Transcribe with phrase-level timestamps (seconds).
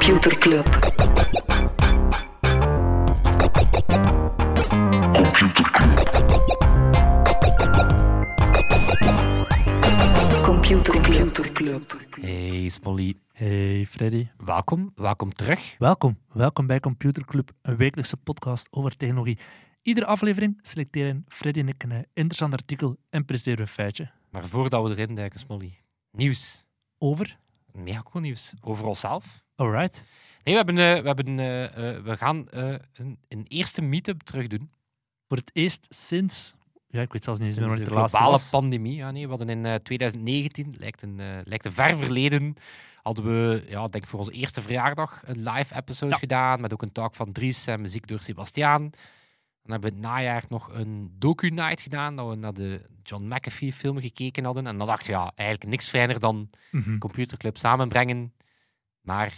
[0.00, 0.66] Computer Club.
[10.42, 12.00] Computer Computer Club.
[12.20, 14.28] Hey Smolly, Hey Freddy.
[14.44, 15.74] welkom, welkom terug.
[15.78, 16.18] Welkom.
[16.32, 19.38] Welkom bij Computer Club, een wekelijkse podcast over technologie.
[19.82, 24.10] Iedere aflevering selecteren Freddy en ik een interessant artikel en presenteren we een feitje.
[24.30, 25.78] Maar voordat we erin duiken, Smolly,
[26.10, 26.64] nieuws.
[26.98, 27.38] Over?
[27.72, 29.44] Mega cool nieuws over onszelf.
[29.60, 30.04] Alright.
[30.44, 31.64] Nee, we, hebben, eh, we, hebben, eh,
[31.96, 34.70] eh, we gaan een, een eerste meetup terug doen.
[35.28, 36.54] Voor het eerst sinds...
[36.88, 38.50] Ja, ik weet zelfs niet eens meer de de globale was.
[38.50, 38.94] pandemie.
[38.96, 42.54] Ja, nee, we hadden in eh, 2019, lijkt een, lijkt een ver verleden,
[43.02, 46.18] hadden we, ja, denk ik voor onze eerste verjaardag een live episode Ja.
[46.18, 46.60] gedaan.
[46.60, 48.82] Met ook een talk van Dries en muziek door Sebastiaan.
[49.62, 53.72] Dan hebben we het najaar nog een docu-night gedaan, dat we naar de John McAfee
[53.72, 54.66] film gekeken hadden.
[54.66, 56.98] En dan dachten we, ja, eigenlijk niks fijner dan Mhm.
[56.98, 58.32] computerclub samenbrengen.
[59.00, 59.34] Maar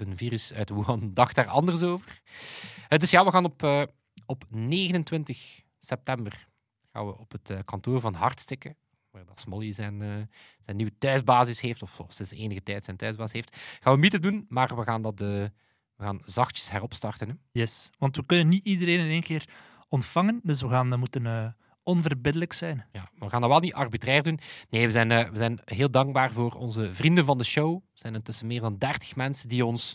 [0.00, 2.22] een virus uit Wuhan dacht daar anders over.
[2.88, 3.82] Eh, dus ja, we gaan op, eh,
[4.26, 6.48] op 29 september
[6.92, 8.76] gaan we op het eh, kantoor van Hartstikke,
[9.10, 10.28] waar Smolly zijn,
[10.64, 14.46] zijn nieuwe thuisbasis heeft, of sinds enige tijd zijn thuisbasis heeft, gaan we meeten doen,
[14.48, 15.50] maar we gaan dat we
[15.98, 17.28] gaan zachtjes heropstarten.
[17.28, 17.34] Hè.
[17.52, 17.90] Yes.
[17.98, 19.48] Want we kunnen niet iedereen in één keer
[19.88, 21.54] ontvangen, dus we gaan moeten
[21.86, 22.86] onverbiddelijk zijn.
[22.92, 24.38] Ja, we gaan dat wel niet arbitrair doen.
[24.70, 27.74] Nee, we zijn, eh, we zijn heel dankbaar voor onze vrienden van de show.
[27.74, 29.94] Er zijn intussen meer dan 30 mensen die ons,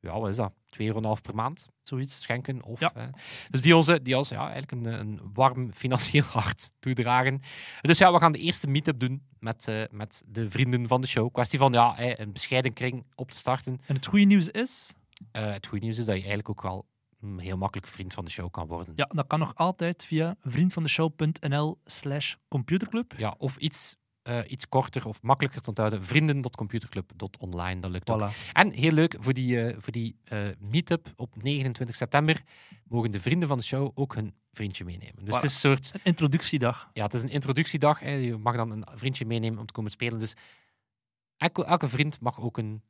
[0.00, 2.22] ja, wat is dat, 2,5 euro per maand Zoiets.
[2.22, 2.62] schenken.
[2.64, 2.92] Of, Ja.
[2.94, 3.04] eh,
[3.50, 7.42] dus die ons, die ons ja, eigenlijk een, een warm financieel hart toedragen.
[7.80, 11.06] Dus ja, we gaan de eerste meetup doen met, eh, met de vrienden van de
[11.06, 11.32] show.
[11.32, 13.80] Kwestie van ja, een bescheiden kring op te starten.
[13.86, 14.94] En het goede nieuws is,
[15.32, 16.86] het goede nieuws is dat je eigenlijk ook wel
[17.36, 18.92] heel makkelijk vriend van de show kan worden.
[18.96, 23.14] ja, dat kan nog altijd via vriendvandeshow.nl slash computerclub.
[23.16, 26.04] Ja, of iets, eh, iets korter of makkelijker te onthouden.
[26.04, 28.30] Vrienden.computerclub.online, dat lukt ook.
[28.30, 28.52] Voilà.
[28.52, 32.42] En heel leuk, voor die, eh, voor die eh, meetup op 29 september
[32.84, 35.24] mogen de vrienden van de show ook hun vriendje meenemen.
[35.24, 36.90] Dus het is een soort Een introductiedag.
[36.92, 37.98] ja, het is een introductiedag.
[38.00, 38.10] Hè.
[38.10, 40.18] Je mag dan een vriendje meenemen om te komen spelen.
[40.18, 40.34] Dus
[41.36, 42.82] elke, elke vriend mag ook een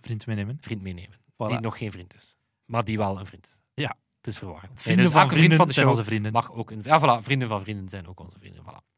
[0.00, 0.58] Vriend meenemen.
[0.60, 1.18] vriend meenemen.
[1.18, 1.46] Voilà.
[1.48, 2.36] Die nog geen vriend is.
[2.66, 3.62] Maar die wel een vriend.
[3.74, 3.96] Ja.
[4.16, 4.74] Het is verwarrend.
[4.74, 6.32] Nee, Vrienden dus van vrienden vriend van de zijn onze vrienden.
[6.32, 6.80] mag ook een...
[6.84, 7.24] Ja, voilà.
[7.24, 8.62] Vrienden van vrienden zijn ook onze vrienden.
[8.62, 8.96] Voilà.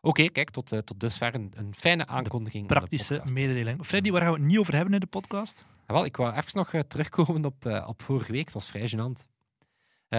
[0.00, 2.68] Oké, kijk, tot, eh, tot dusver een, een fijne aankondiging.
[2.68, 3.86] de Praktische mededeling.
[3.86, 5.64] Freddy, waar gaan we het niet over hebben in de podcast?
[5.86, 8.44] Ja, wel, ik wou even nog eh, terugkomen op, eh, op vorige week.
[8.44, 9.28] Het was vrij gênant.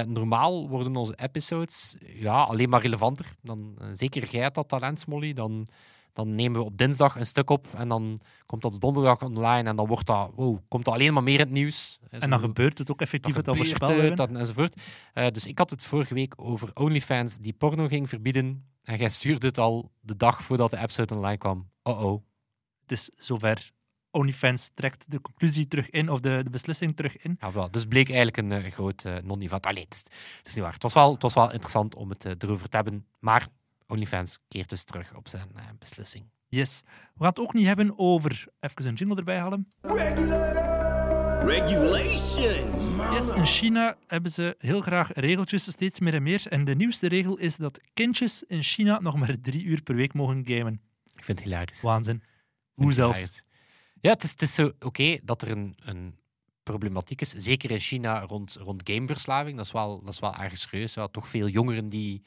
[0.07, 3.35] Normaal worden onze episodes ja, alleen maar relevanter.
[3.41, 5.33] Dan, zeker jij dat talent, Smolly.
[5.33, 5.67] Dan,
[6.13, 9.75] dan nemen we op dinsdag een stuk op en dan komt dat donderdag online en
[9.75, 11.99] dan wordt dat, wow, komt dat alleen maar meer in het nieuws.
[12.09, 14.15] En dan gebeurt het ook effectief dan wat we het, hebben.
[14.15, 14.81] dat, enzovoort.
[15.13, 18.65] Eh, dus ik had het vorige week over OnlyFans die porno ging verbieden.
[18.83, 21.69] En jij stuurde het al de dag voordat de episode online kwam.
[21.83, 22.23] Oh-oh.
[22.81, 23.71] Het is zover.
[24.11, 27.37] OnlyFans trekt de conclusie terug in, of de, de beslissing terug in.
[27.39, 27.69] Ja, voilà.
[27.69, 29.65] Dus bleek eigenlijk een eh, groot eh, non-event.
[29.65, 29.99] Allee, het is,
[30.37, 30.73] het is niet waar.
[30.73, 33.05] Het was, wel, het was wel interessant om het erover te hebben.
[33.19, 33.47] Maar
[33.91, 36.25] OnlyFans keert dus terug op zijn eh, beslissing.
[36.47, 36.81] Yes.
[36.85, 38.47] We gaan het ook niet hebben over...
[38.59, 39.71] Even een jingle erbij halen.
[41.45, 42.81] Regulation.
[43.13, 46.47] Yes, in China hebben ze heel graag regeltjes, steeds meer en meer.
[46.49, 50.13] En de nieuwste regel is dat kindjes in China nog maar drie uur per week
[50.13, 50.81] mogen gamen.
[51.15, 51.81] Ik vind het hilarisch.
[51.81, 52.23] Waanzin.
[52.73, 53.17] Hoe zelfs?
[53.17, 53.43] hilarisch.
[54.01, 56.19] Ja, het is, het is zo oké dat er een, een
[56.63, 57.29] problematiek is.
[57.29, 59.57] Zeker in China rond, rond gameverslaving.
[59.57, 60.93] Dat is wel, dat is wel erg serieus.
[60.93, 62.23] Ja, toch veel jongeren die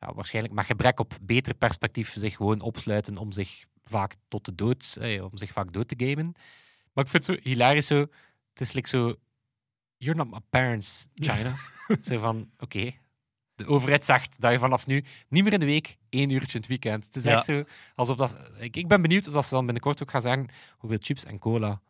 [0.00, 4.54] ja, waarschijnlijk met gebrek op beter perspectief zich gewoon opsluiten om zich vaak tot de
[4.54, 6.32] dood, eh, om zich vaak dood te gamen.
[6.92, 7.98] Maar ik vind het zo hilarisch zo.
[8.52, 9.14] Het is like zo.
[9.96, 11.56] You're not my parents, China.
[12.02, 12.90] zo van, oké.
[13.54, 16.60] De overheid zegt dat je vanaf nu niet meer in de week één uurtje in
[16.60, 17.04] het weekend.
[17.04, 17.32] Het is Ja.
[17.32, 18.50] echt zo alsof dat.
[18.58, 21.38] Ik, ik ben benieuwd of dat ze dan binnenkort ook gaan zeggen hoeveel chips en
[21.38, 21.80] cola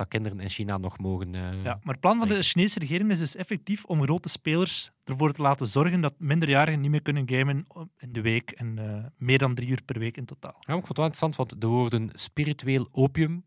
[0.00, 1.34] dat kinderen in China nog mogen.
[1.34, 2.42] eh, Ja, maar het plan van de.
[2.42, 6.90] Chinese regering is dus effectief om grote spelers ervoor te laten zorgen dat minderjarigen niet
[6.90, 7.66] meer kunnen gamen
[7.98, 8.50] in de week.
[8.50, 10.54] En eh, meer dan drie uur per week in totaal.
[10.54, 13.44] Ja, ik vond het wel interessant, want de woorden spiritueel opium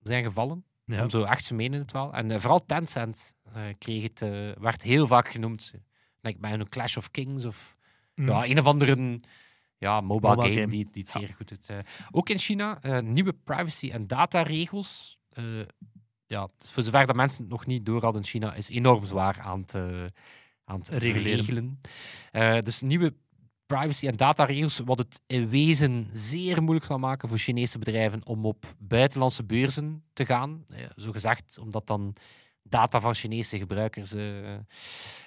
[0.00, 0.64] zijn gevallen.
[0.86, 1.02] Ja.
[1.02, 2.12] Om zo echt, ze menen het wel.
[2.14, 3.34] En eh, vooral Tencent
[3.78, 4.18] kreeg het,
[4.60, 5.72] werd heel vaak genoemd.
[6.20, 7.76] Like bij een Clash of Kings of
[8.14, 8.28] Mm.
[8.28, 9.20] ja, een of andere
[9.78, 10.72] ja, mobile, Mobile game, game.
[10.72, 11.18] die, die het Ja.
[11.20, 11.70] zeer goed doet.
[12.10, 15.18] ook in China, nieuwe privacy- en dataregels.
[15.34, 15.66] Eh
[16.26, 19.40] ja, dus voor zover dat mensen het nog niet door hadden, China is enorm zwaar
[19.40, 20.04] aan het, eh,
[20.64, 21.80] aan het regelen.
[22.30, 23.14] Eh, dus nieuwe
[23.66, 28.46] privacy- en dataregels, wat het in wezen zeer moeilijk zal maken voor Chinese bedrijven om
[28.46, 30.66] op buitenlandse beurzen te gaan.
[30.96, 32.14] Zo gezegd, omdat dan
[32.68, 34.12] data van Chinese gebruikers.
[34.12, 34.60] eh, eh,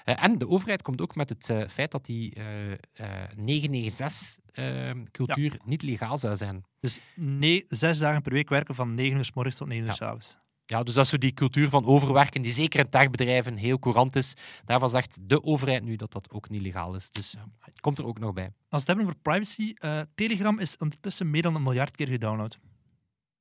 [0.04, 5.82] en de overheid komt ook met het eh, feit dat die eh, eh, 996-cultuur niet
[5.82, 6.64] legaal zou zijn.
[6.80, 9.90] Dus nee, zes dagen per week werken van 9 uur s morgens tot 9 uur
[9.90, 9.96] Ja.
[9.96, 10.38] s avonds.
[10.66, 14.16] ja, dus dat is zo die cultuur van overwerken, die zeker in techbedrijven heel courant
[14.16, 14.34] is.
[14.66, 17.10] Daarvan zegt de overheid nu dat dat ook niet legaal is.
[17.10, 18.46] Dus het komt er ook nog bij.
[18.46, 19.74] Als we het hebben over privacy,
[20.16, 22.58] Telegram is ondertussen meer dan een miljard keer gedownload.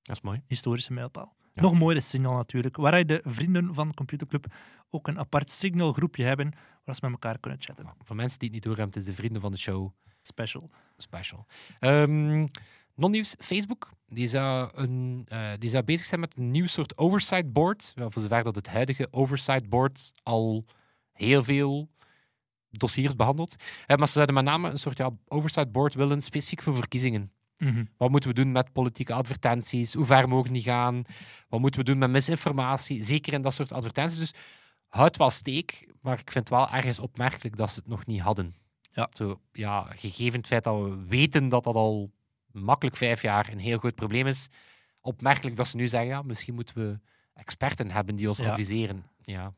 [0.03, 0.43] Dat is mooi.
[0.47, 1.37] Historische mijlpaal.
[1.56, 1.62] Ja.
[1.62, 4.47] Nog mooier is Signal natuurlijk, waar de vrienden van de Computerclub
[4.91, 6.53] ook een apart Signal-groepje hebben,
[6.85, 7.87] waar ze met elkaar kunnen chatten.
[8.05, 9.93] Voor mensen die het niet doorhebben, het is de vrienden van de show
[10.23, 10.70] Special.
[10.97, 11.47] special.
[11.79, 12.47] Ehm
[12.97, 13.91] Non-nieuws, Facebook.
[14.08, 17.93] Die zou, een, eh, die zou bezig zijn met een nieuw soort oversight board.
[17.94, 20.64] Wel, voor zover dat het huidige oversight board al
[21.12, 21.88] heel veel
[22.70, 23.56] dossiers behandelt.
[23.87, 27.32] Eh, maar ze zouden met name een soort ja, oversight board willen, specifiek voor verkiezingen.
[27.58, 27.85] Mhm.
[27.97, 29.94] Wat moeten we doen met politieke advertenties?
[29.94, 31.03] Hoe ver mogen die gaan?
[31.49, 33.03] Wat moeten we doen met misinformatie?
[33.03, 34.19] Zeker in dat soort advertenties.
[34.19, 34.35] Dus
[34.87, 38.20] houd wel steek, maar ik vind het wel ergens opmerkelijk dat ze het nog niet
[38.20, 38.55] hadden.
[38.93, 39.08] Ja.
[39.12, 42.12] Zo, ja, gegeven het feit dat we weten dat dat al
[42.50, 44.49] makkelijk vijf jaar een heel groot probleem is,
[45.00, 46.99] opmerkelijk dat ze nu zeggen, ja, misschien moeten we
[47.35, 48.50] experten hebben die ons Ja.
[48.50, 49.05] adviseren.
[49.25, 49.55] Ja.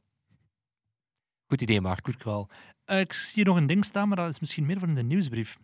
[1.47, 2.05] Goed idee, Mark.
[2.05, 2.47] Goed.
[2.85, 4.95] Eh, ik zie hier nog een ding staan, maar dat is misschien meer voor in
[4.95, 5.59] de nieuwsbrief.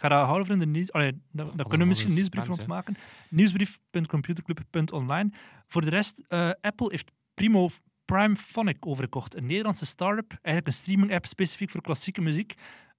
[0.00, 0.92] Ga dat houden voor in de nieuws...
[0.92, 2.96] Allee, daar, daar kunnen we misschien een nieuwsbrief rond maken.
[3.28, 5.30] Nieuwsbrief.computerclub.online.
[5.66, 7.68] Voor de rest, eh, Apple heeft Primo
[8.04, 9.36] Prime Phonic overgekocht.
[9.36, 12.54] Een Nederlandse start-up, eigenlijk een streaming-app specifiek voor klassieke muziek.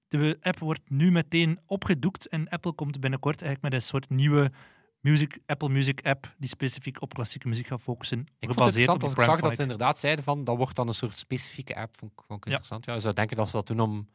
[0.08, 4.50] De app wordt nu meteen opgedoekt en Apple komt binnenkort eigenlijk met een soort nieuwe
[5.00, 8.18] music, Apple Music app die specifiek op klassieke muziek gaat focussen.
[8.20, 10.88] Ik vond het interessant als ik zag dat ze inderdaad zeiden van dat wordt dan
[10.88, 11.96] een soort specifieke app.
[11.96, 12.50] Vond, ik- vond ik Ja.
[12.50, 12.84] interessant.
[12.84, 14.08] Ja, je zou denken dat ze dat doen om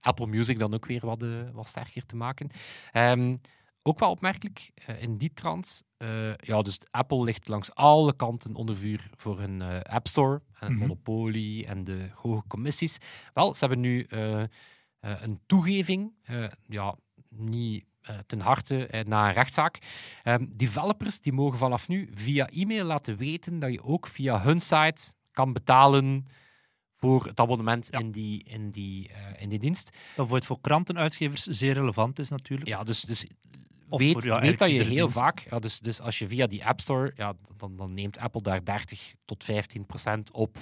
[0.00, 2.50] Apple Music dan ook weer wat, eh, wat sterker te maken.
[2.92, 3.36] Ehm,
[3.82, 5.82] ook wel opmerkelijk eh, in die trant.
[5.96, 10.34] eh, ja, dus Apple ligt langs alle kanten onder vuur voor hun eh, App Store
[10.34, 10.78] en het Mhm.
[10.78, 12.98] monopolie en de hoge commissies.
[13.34, 14.06] Wel, ze hebben nu
[15.00, 16.12] een toegeving,
[16.68, 16.94] ja,
[17.28, 17.84] niet
[18.26, 19.78] ten harte na een rechtszaak.
[20.22, 24.60] Ehm, developers die mogen vanaf nu via e-mail laten weten dat je ook via hun
[24.60, 26.24] site kan betalen
[26.98, 27.98] voor het abonnement Ja.
[27.98, 29.84] in, die, in, die, eh, in die dienst.
[29.84, 32.68] Dat bijvoorbeeld voor krantenuitgevers zeer relevant is natuurlijk.
[32.68, 33.26] Ja, dus, dus
[33.88, 35.18] Of weet, voor, ja, weet dat je heel dienst.
[35.18, 38.42] vaak, ja, dus, dus als je via die App Store, ja, dan, dan neemt Apple
[38.42, 40.56] daar 30 tot 15 procent op.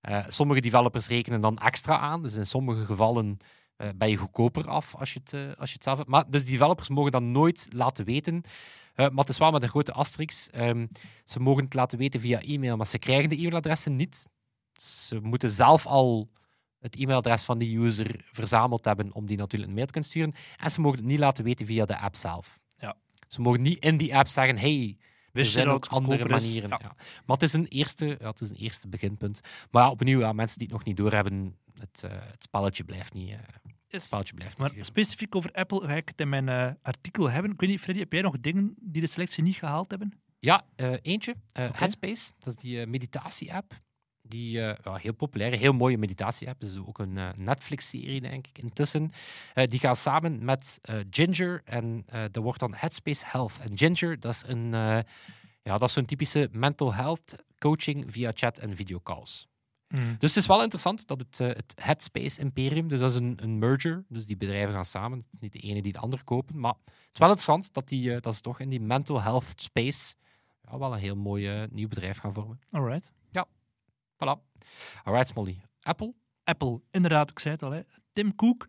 [0.00, 3.36] Eh, sommige developers rekenen dan extra aan, dus in sommige gevallen
[3.76, 6.08] eh, ben je goedkoper af als je, het, als je het zelf hebt.
[6.10, 8.42] Maar dus developers mogen dat nooit laten weten.
[8.94, 10.50] Maar het is wel met een grote asterix.
[10.50, 10.86] Ehm,
[11.24, 14.28] ze mogen het laten weten via e-mail, maar ze krijgen de e-mailadressen niet.
[14.82, 16.30] Ze moeten zelf al
[16.78, 20.34] het e-mailadres van die user verzameld hebben om die natuurlijk een mail te kunnen sturen.
[20.56, 22.58] En ze mogen het niet laten weten via de app zelf.
[22.78, 22.96] Ja.
[23.28, 24.96] Ze mogen niet in die app zeggen, hey,
[25.32, 26.68] er zijn ook andere manieren.
[26.68, 26.78] Ja.
[26.82, 26.94] Ja.
[26.96, 29.40] Maar het is, een eerste, ja, het is een eerste beginpunt.
[29.70, 33.12] Maar ja, opnieuw, ja, mensen die het nog niet doorhebben, het, eh, het spelletje blijft
[33.12, 33.38] niet, eh,
[33.88, 34.84] het spelletje blijft Maar niet.
[34.84, 37.52] specifiek over Apple ga ik het in mijn eh, artikel hebben.
[37.52, 40.20] Ik weet niet, Freddy, heb jij nog dingen die de selectie niet gehaald hebben?
[40.38, 40.64] Ja,
[41.02, 41.34] eentje.
[41.52, 43.80] Headspace, dat is die meditatie-app.
[44.28, 46.62] Die ja, heel populaire, heel mooie meditatie-app.
[46.62, 49.10] Is ook een eh, Netflix-serie, denk ik, intussen.
[49.54, 50.80] Eh, die gaan samen met
[51.10, 53.58] Ginger en dat wordt dan Headspace Health.
[53.58, 54.70] En Ginger, dat is een
[55.62, 59.46] ja, dat is zo'n typische mental health coaching via chat en videocalls.
[60.18, 63.58] Dus het is wel interessant dat het, het Headspace Imperium, dus dat is een, een
[63.58, 65.18] merger, dus die bedrijven gaan samen.
[65.18, 67.88] Het is niet de ene die de ander kopen, maar het is wel interessant dat,
[67.88, 70.14] die, dat ze toch in die mental health space
[70.62, 72.60] ja, wel een heel mooi nieuw bedrijf gaan vormen.
[72.70, 73.12] Alright.
[74.24, 74.36] Voilà.
[75.04, 75.60] Alright, Smolly.
[75.82, 76.14] Apple?
[76.44, 77.70] Apple, inderdaad, ik zei het al.
[77.70, 77.80] Hè.
[78.12, 78.66] Tim Cook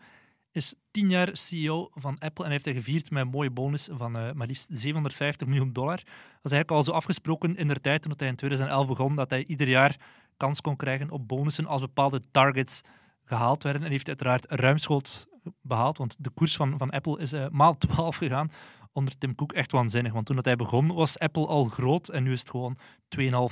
[0.52, 4.18] is tien jaar CEO van Apple en heeft hij gevierd met een mooie bonus van
[4.18, 5.96] eh, maar liefst 750 miljoen dollar.
[5.96, 6.06] Dat
[6.44, 9.46] is eigenlijk al zo afgesproken in de tijd toen hij in 2011 begon, dat hij
[9.46, 9.96] ieder jaar
[10.38, 12.82] kans kon krijgen op bonussen als bepaalde targets
[13.26, 13.84] gehaald werden.
[13.84, 15.26] En heeft uiteraard ruimschoots
[15.62, 18.52] behaald, want de koers van, van Apple is eh, maal 12 gegaan
[18.92, 19.52] onder Tim Cook.
[19.54, 22.50] Echt waanzinnig, want toen dat hij begon was Apple al groot en nu is het
[22.50, 22.78] gewoon
[23.18, 23.48] 2,5, wa-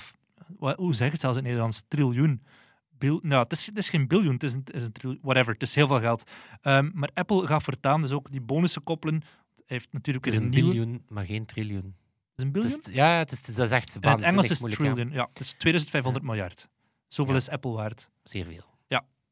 [0.76, 2.44] hoe zeg je het zelfs in het Nederlands, triljoen.
[2.90, 5.22] Bil, nou, het is, het is geen biljoen, het is een, het is een triljoen,
[5.22, 6.24] whatever, het is heel veel geld.
[6.62, 9.22] Ehm, maar Apple gaat voortaan dus ook die bonussen koppelen.
[9.56, 10.70] Hij heeft natuurlijk Het is een nieuwe...
[10.72, 11.96] biljoen, maar geen triljoen.
[11.96, 12.80] Het is een Het biljoen?
[12.88, 15.10] is, ja, het is, het dat is echt In het waanzinnig Engels is het moeilijk.
[15.10, 15.16] ja.
[15.16, 15.28] ja.
[15.30, 16.68] Het is 2500 miljard.
[17.08, 17.40] Zoveel Ja.
[17.40, 18.10] is Apple waard.
[18.24, 18.76] Zeer veel.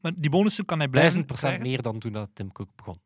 [0.06, 1.72] Maar die bonussen kan hij blijven Duizend procent krijgen.
[1.72, 3.00] meer dan toen dat Tim Cook begon.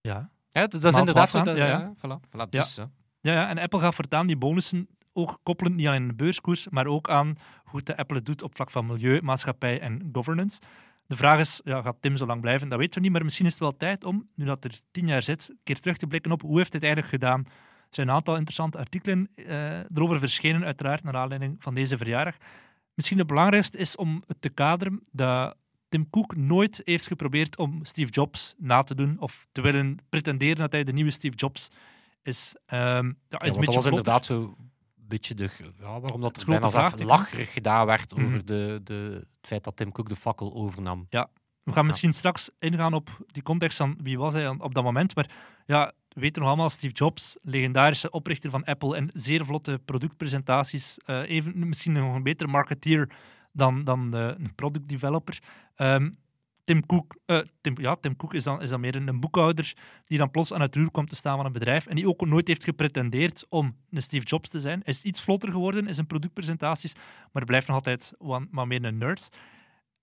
[0.00, 0.30] Ja.
[0.50, 1.54] Ja, dat, is inderdaad 12 zo.
[1.54, 2.90] ja, ja, voilà, voilà, dus, ja.
[3.20, 6.86] Ja, ja, en Apple gaat voortaan die bonussen ook koppelen, niet aan de beurskoers, maar
[6.86, 10.60] ook aan hoe de Apple het doet op vlak van milieu, maatschappij en governance.
[11.06, 12.68] De vraag is, ja, gaat Tim zo lang blijven?
[12.68, 15.06] Dat weten we niet, maar misschien is het wel tijd om, nu dat er tien
[15.06, 17.44] jaar zit, een keer terug te blikken op hoe heeft hij het eigenlijk gedaan.
[17.88, 22.36] Er zijn een aantal interessante artikelen eh, erover verschenen, uiteraard, naar aanleiding van deze verjaardag.
[22.94, 25.56] Misschien het belangrijkste is om het te kaderen dat
[25.88, 30.56] Tim Cook nooit heeft geprobeerd om Steve Jobs na te doen of te willen pretenderen
[30.56, 31.68] dat hij de nieuwe Steve Jobs
[32.22, 32.56] is.
[32.66, 34.56] Ja, Ja, is dat was inderdaad zo
[35.08, 35.48] beetje de,
[35.80, 37.06] ja, waarom dat er bijna vraagteken.
[37.06, 38.24] lacherig gedaan werd Mhm.
[38.26, 38.94] over de, de,
[39.40, 41.06] het feit dat Tim Cook de fakkel overnam.
[41.62, 45.14] We gaan misschien straks ingaan op die context van wie was hij op dat moment.
[45.14, 45.30] Maar
[45.66, 50.98] ja, we weten nog allemaal, Steve Jobs, legendarische oprichter van Apple en zeer vlotte productpresentaties.
[50.98, 53.10] Eh, even, misschien nog een betere marketeer
[53.52, 55.38] dan, dan de, een product developer.
[55.74, 56.10] Ehm,
[56.66, 57.40] Tim Cook, eh,
[57.74, 60.60] ja, Tim Cook is dan, is dan meer een, een boekhouder die dan plots aan
[60.60, 63.76] het roer komt te staan van een bedrijf en die ook nooit heeft gepretendeerd om
[63.90, 64.80] een Steve Jobs te zijn.
[64.84, 66.94] Hij is iets vlotter geworden in zijn productpresentaties,
[67.32, 69.28] maar blijft nog altijd wat, maar meer een nerd.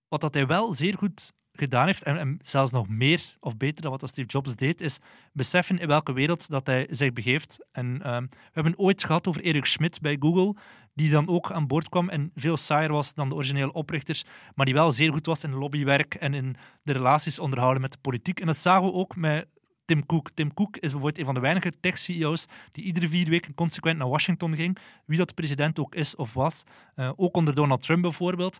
[0.07, 3.91] Wat dat hij wel zeer goed gedaan heeft, en, zelfs nog meer of beter dan
[3.91, 4.99] wat Steve Jobs deed, is
[5.31, 7.65] beseffen in welke wereld dat hij zich begeeft.
[7.71, 10.55] En ehm, we hebben ooit gehad over Erik Schmidt bij Google,
[10.93, 14.23] die dan ook aan boord kwam en veel saaier was dan de originele oprichters,
[14.55, 17.97] maar die wel zeer goed was in lobbywerk en in de relaties onderhouden met de
[18.01, 18.39] politiek.
[18.39, 19.47] En dat zagen we ook met
[19.85, 20.29] Tim Cook.
[20.29, 24.09] Tim Cook is bijvoorbeeld een van de weinige tech-CEO's die iedere vier weken consequent naar
[24.09, 26.63] Washington ging, wie dat de president ook is of was.
[26.95, 28.59] Eh, ook onder Donald Trump bijvoorbeeld.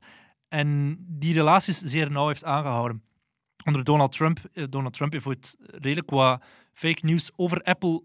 [0.53, 3.03] En die relaties zeer nauw heeft aangehouden.
[3.65, 6.43] Onder Donald Trump, eh, Donald Trump heeft ooit redelijk wat
[6.74, 8.03] fake news over Apple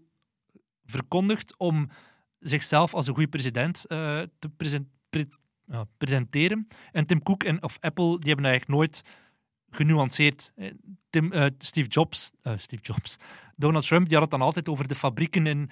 [0.85, 1.89] verkondigd om
[2.39, 4.49] zichzelf als een goede president eh, te
[5.97, 6.67] presenteren.
[6.91, 9.01] En Tim Cook en of Apple die hebben eigenlijk nooit
[9.71, 10.51] genuanceerd.
[10.55, 10.71] Eh,
[11.09, 13.17] Tim, eh, Steve Jobs, eh, Steve Jobs,
[13.55, 15.69] Donald Trump, die had het dan altijd over de fabrieken in,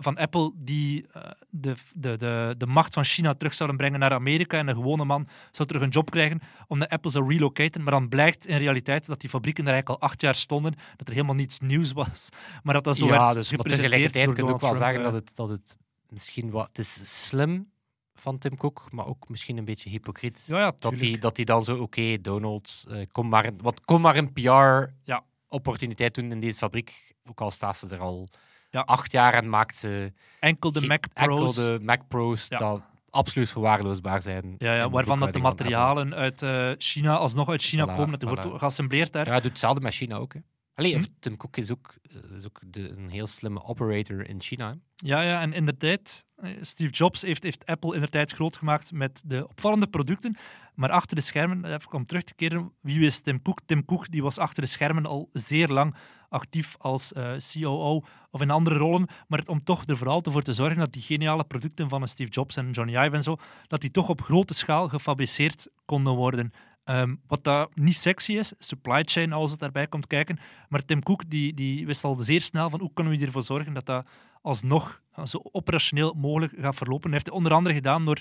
[0.00, 1.06] van Apple die
[1.48, 5.04] de, de, de, de macht van China terug zouden brengen naar Amerika en de gewone
[5.04, 7.82] man zou terug een job krijgen omdat Apple zou relocaten.
[7.82, 11.08] Maar dan blijkt in realiteit dat die fabrieken er eigenlijk al acht jaar stonden, dat
[11.08, 12.28] er helemaal niets nieuws was,
[12.62, 15.12] maar dat dat zo ja, werd dus gepresenteerd tegelijkertijd kun je ook wel zeggen dat
[15.12, 15.76] het, dat het
[16.08, 16.68] misschien wat...
[16.68, 17.70] Het is slim
[18.20, 20.44] van Tim Cook, maar ook misschien een beetje hypocriet.
[20.46, 23.80] Ja, ja, dat hij dat hij dan zo, oké, Donald, eh, kom, maar een, wat,
[23.84, 27.14] kom maar een PR-opportuniteit doen in deze fabriek.
[27.28, 28.28] Ook al staat ze er al
[28.70, 28.80] Ja.
[28.80, 31.54] acht jaar en maakt ze enkel de Mac enkel Pro's.
[31.54, 34.54] de Mac Pro's dat absoluut verwaarloosbaar zijn.
[34.58, 38.18] Ja, ja, waarvan dat de materialen uit eh, China alsnog uit China Voilà, komen.
[38.18, 38.50] Dat wordt voilà.
[38.52, 39.24] ook geassembleerd daar.
[39.26, 40.32] Ja, hij doet hetzelfde met China ook.
[40.34, 40.40] Hè.
[40.78, 40.98] Allee, Hm?
[40.98, 44.76] of Tim Cook is ook, eh, is ook de, een heel slimme operator in China.
[44.96, 48.92] Ja, ja, en inderdaad, eh, Steve Jobs heeft, heeft Apple in de tijd groot gemaakt
[48.92, 50.36] met de opvallende producten.
[50.74, 53.58] Maar achter de schermen, eh, even om terug te keren, wie is Tim Cook?
[53.66, 55.94] Tim Cook die was achter de schermen al zeer lang
[56.28, 59.08] actief als eh, COO of in andere rollen.
[59.28, 62.30] Maar het- om toch er vooral voor te zorgen dat die geniale producten van Steve
[62.30, 66.52] Jobs en Johnny Ive en zo, dat die toch op grote schaal gefabriceerd konden worden.
[66.88, 70.38] Ehm, wat dat niet sexy is, supply chain als het daarbij komt kijken.
[70.68, 73.74] Maar Tim Cook die, die wist al zeer snel van hoe kunnen we ervoor zorgen
[73.74, 74.06] dat dat
[74.42, 77.04] alsnog zo operationeel mogelijk gaat verlopen.
[77.04, 78.20] Hij heeft het onder andere gedaan door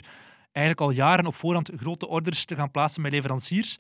[0.52, 3.78] eigenlijk al jaren op voorhand grote orders te gaan plaatsen bij leveranciers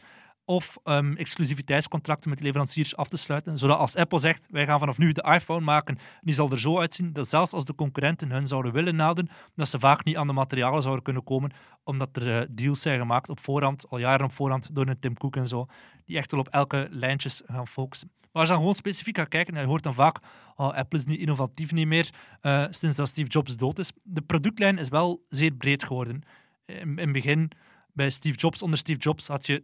[0.50, 4.98] of ehm, exclusiviteitscontracten met leveranciers af te sluiten, zodat als Apple zegt, wij gaan vanaf
[4.98, 8.48] nu de iPhone maken, die zal er zo uitzien dat zelfs als de concurrenten hun
[8.48, 11.52] zouden willen naden, dat ze vaak niet aan de materialen zouden kunnen komen,
[11.84, 15.18] omdat er eh, deals zijn gemaakt op voorhand, al jaren op voorhand, door een Tim
[15.18, 15.66] Cook en zo,
[16.06, 18.12] die echt wel op elke lijntjes gaan focussen.
[18.22, 20.20] Maar als je dan gewoon specifiek gaat kijken, en je hoort dan vaak,
[20.56, 22.10] oh, Apple is niet innovatief niet meer,
[22.42, 23.92] eh, sinds dat Steve Jobs dood is.
[24.04, 26.22] De productlijn is wel zeer breed geworden.
[26.66, 27.52] In, in het begin,
[27.94, 29.64] bij Steve Jobs, onder Steve Jobs, had je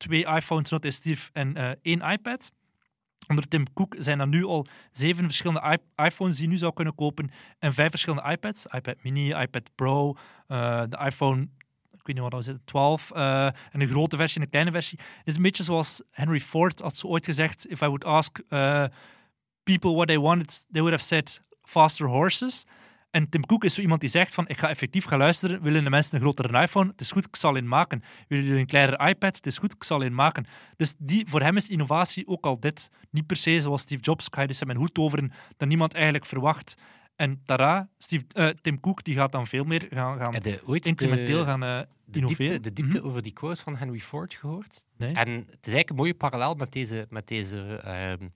[0.00, 2.52] twee iPhones stierf en eh, één iPad.
[3.28, 6.94] Onder Tim Cook zijn er nu al zeven verschillende iPhones die je nu zou kunnen
[6.94, 8.66] kopen en vijf verschillende iPads.
[8.66, 10.16] iPad mini, iPad Pro,
[10.46, 11.42] eh, de iPhone,
[11.92, 14.70] ik weet niet wat dat was, 12 eh, en een grote versie en een kleine
[14.70, 14.98] versie.
[14.98, 18.38] Het is een beetje zoals Henry Ford had zo ooit gezegd, if I would ask
[19.62, 22.64] people what they wanted, they would have said faster horses.
[23.10, 25.84] En Tim Cook is zo iemand die zegt van, ik ga effectief gaan luisteren, willen
[25.84, 26.90] de mensen een grotere iPhone?
[26.90, 28.02] Het is goed, ik zal een maken.
[28.28, 29.36] Willen jullie een kleinere iPad?
[29.36, 30.46] Het is goed, ik zal een maken.
[30.76, 32.90] Dus die, voor hem is innovatie ook al dit.
[33.10, 36.24] Niet per se zoals Steve Jobs, ga je dus mijn hoed toveren, dat niemand eigenlijk
[36.24, 36.74] verwacht.
[37.16, 37.42] En
[37.98, 41.62] Steve, eh, Tim Cook die gaat dan veel meer gaan, gaan ooit incrementeel de, gaan
[41.62, 42.46] eh, de innoveren.
[42.46, 43.06] diepte, de diepte Mhm.
[43.06, 44.84] over die quote van Henry Ford gehoord?
[44.96, 45.14] Nee.
[45.14, 48.28] En het is eigenlijk een mooie parallel met deze, met deze ehm,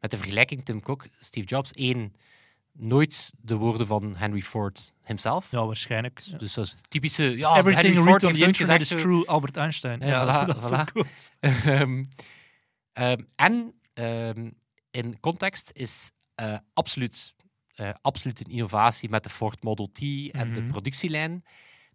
[0.00, 1.70] met de vergelijking Tim Cook, Steve Jobs.
[1.72, 2.14] één,
[2.72, 5.50] nooit de woorden van Henry Ford himself.
[5.50, 6.18] Ja, waarschijnlijk.
[6.18, 6.38] Ja.
[6.38, 7.24] Dus dat is typische...
[7.36, 9.00] Ja, Everything Henry Ford heeft internet is gezegd...
[9.02, 10.00] zo- true, Albert Einstein.
[10.00, 10.84] Ja, Ja, voilà, dat voilà.
[10.92, 11.30] quotes.
[11.40, 12.04] Ehm,
[12.92, 14.50] ehm, en ehm,
[14.90, 17.34] in context is eh, absoluut,
[17.74, 20.00] eh, absoluut een innovatie met de Ford Model T
[20.30, 20.68] en de Mhm.
[20.70, 21.44] productielijn.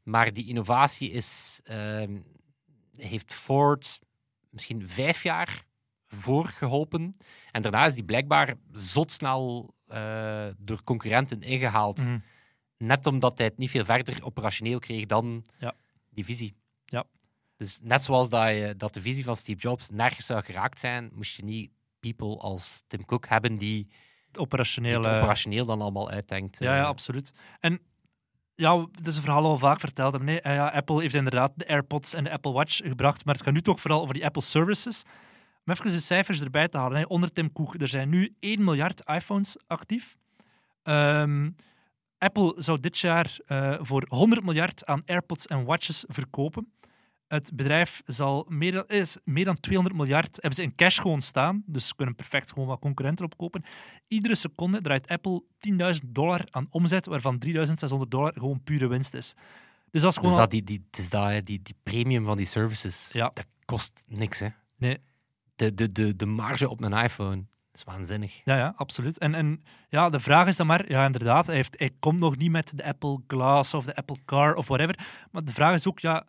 [0.03, 1.59] Maar die innovatie is,
[2.93, 3.99] heeft Ford
[4.49, 5.65] misschien vijf jaar
[6.07, 7.17] voor geholpen.
[7.51, 11.97] En daarna is die blijkbaar zotsnel eh door concurrenten ingehaald.
[11.97, 12.17] Mhm.
[12.77, 15.73] Net omdat hij het niet veel verder operationeel kreeg dan Ja.
[16.09, 16.55] die visie.
[16.85, 17.03] Ja.
[17.55, 21.11] Dus net zoals dat, je, dat de visie van Steve Jobs nergens zou geraakt zijn,
[21.13, 24.95] moest je niet people als Tim Cook hebben die, Het die operationele...
[24.97, 26.59] het operationeel dan allemaal uitdenkt.
[26.59, 26.77] Ja, eh.
[26.77, 27.31] ja, absoluut.
[27.59, 27.79] En
[28.55, 30.29] ja, het is een verhaal al vaak verteld hebben.
[30.29, 33.43] Nee, Eh, ja, Apple heeft inderdaad de AirPods en de Apple Watch gebracht, maar het
[33.43, 35.03] gaat nu toch vooral over die Apple Services.
[35.67, 36.97] Om even de cijfers erbij te halen.
[36.97, 37.03] Hè.
[37.05, 40.17] Onder Tim Cook, er zijn nu 1 miljard iPhones actief.
[40.83, 41.49] Ehm,
[42.17, 46.71] Apple zou dit jaar eh, voor 100 miljard aan AirPods en Watches verkopen.
[47.27, 51.21] Het bedrijf zal meer dan, is meer dan 200 miljard hebben ze in cash gewoon
[51.21, 51.63] staan.
[51.65, 53.63] Dus ze kunnen perfect gewoon wat concurrenten opkopen.
[54.07, 55.43] Iedere seconde draait Apple
[56.01, 57.51] 10.000 dollar aan omzet, waarvan 3.600
[58.07, 59.33] dollar gewoon pure winst is.
[59.91, 61.75] Dus dat is gewoon Dus al- dat, die, die, het is dat, hè, die, die
[61.83, 63.09] premium van die services.
[63.11, 63.31] Ja.
[63.33, 64.47] Dat kost niks, hè.
[64.77, 64.97] Nee.
[65.57, 68.41] De, de, de, de marge op een iPhone is waanzinnig.
[68.43, 69.17] Ja, ja, absoluut.
[69.17, 72.37] En, en ja, de vraag is dan maar, ja, inderdaad, hij, heeft, hij komt nog
[72.37, 74.99] niet met de Apple Glass of de Apple Car of whatever.
[75.31, 76.25] Maar de vraag is ook, ja,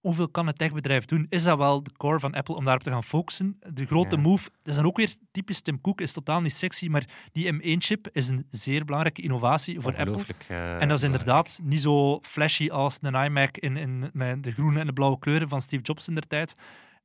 [0.00, 1.26] hoeveel kan het techbedrijf doen?
[1.28, 3.58] Is dat wel de core van Apple om daarop te gaan focussen?
[3.72, 4.22] De grote Ja.
[4.22, 7.52] move, dat is dan ook weer typisch Tim Cook, is totaal niet sexy, maar die
[7.54, 10.24] M1-chip is een zeer belangrijke innovatie voor Apple.
[10.48, 14.52] Eh, En dat is inderdaad niet zo flashy als een iMac in, in, met de
[14.52, 16.54] groene en de blauwe kleuren van Steve Jobs in der tijd.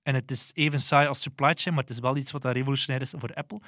[0.06, 3.02] En het is even saai als supply chain, maar het is wel iets wat revolutionair
[3.02, 3.62] is voor Apple.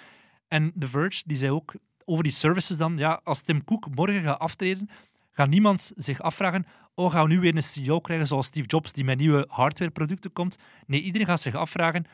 [0.48, 1.74] En The Verge, die zei ook
[2.06, 4.90] over die services dan, ja, als Tim Cook morgen gaat aftreden,
[5.32, 6.66] gaat niemand zich afvragen,
[6.96, 10.34] oh, gaan we nu weer een CEO krijgen zoals Steve Jobs, die met nieuwe hardwareproducten
[10.34, 10.58] komt?
[10.86, 12.06] Nee, iedereen gaat zich afvragen,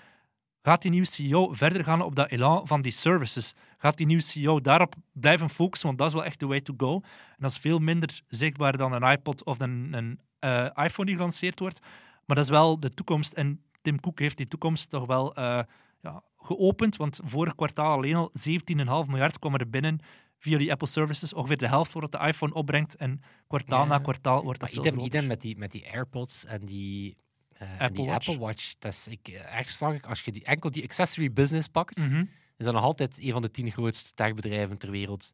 [0.62, 3.54] gaat die nieuwe CEO verder gaan op dat elan van die services?
[3.78, 5.88] Gaat die nieuwe CEO daarop blijven focussen?
[5.88, 6.94] Want dat is wel echt de way to go.
[7.30, 11.16] En dat is veel minder zichtbaar dan een iPod of een, een eh, iPhone die
[11.16, 11.80] gelanceerd wordt.
[12.26, 13.34] Maar dat is wel de toekomst.
[13.34, 15.60] En Tim Cook heeft die toekomst toch wel eh,
[16.02, 16.96] ja, geopend.
[16.96, 20.00] Want vorig kwartaal alleen al 17,5 miljard kwam er binnen
[20.38, 21.34] via die Apple Services.
[21.34, 22.96] Ongeveer de helft voor wat de iPhone opbrengt.
[22.96, 23.88] En kwartaal Ja.
[23.88, 25.16] na kwartaal wordt dat Maar veel idem, groter.
[25.18, 27.18] idem met, die, met die AirPods en die,
[27.58, 28.28] eh, en Apple die Watch.
[28.28, 28.74] Apple Watch.
[28.80, 32.24] Dat is, ik, ergens zag ik, als je die, enkel die accessory business pakt, Mhm.
[32.58, 35.34] is dat nog altijd een van de tien grootste techbedrijven ter wereld.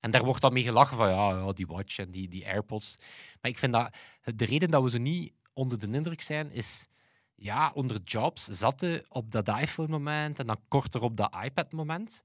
[0.00, 2.98] En daar wordt dan mee gelachen van, ja, ja die watch en die, die AirPods.
[3.40, 3.94] Maar ik vind dat,
[4.34, 6.88] de reden dat we zo niet onder de indruk zijn, is,
[7.40, 12.24] ja, onder Jobs zaten op dat iPhone-moment en dan korter op dat iPad-moment.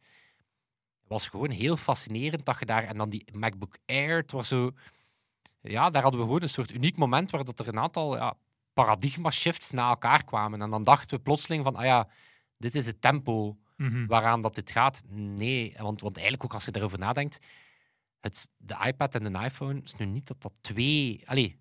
[0.99, 4.47] Het was gewoon heel fascinerend dat je daar, en dan die MacBook Air, het was
[4.47, 4.71] zo,
[5.61, 8.33] ja, daar hadden we gewoon een soort uniek moment waar dat er een aantal ja,
[8.73, 10.61] paradigma-shifts na elkaar kwamen.
[10.61, 12.07] En dan dachten we plotseling van, ah ja,
[12.57, 14.05] dit is het tempo Mhm.
[14.05, 15.03] waaraan dat dit gaat.
[15.09, 17.39] Nee, want, want eigenlijk ook als je daarover nadenkt,
[18.19, 21.21] het, de iPad en de iPhone is nu niet dat dat twee...
[21.25, 21.59] Allee,